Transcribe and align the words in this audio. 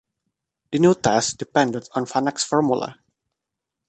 The 0.71 0.79
new 0.79 0.95
tests 0.95 1.33
depended 1.35 1.87
on 1.93 2.05
Vanek's 2.07 2.43
formula. 2.43 2.97